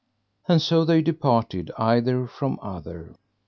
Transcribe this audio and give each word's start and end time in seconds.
And 0.47 0.63
so 0.63 0.83
they 0.83 1.03
departed 1.03 1.69
either 1.77 2.25
from 2.25 2.57
other. 2.59 3.13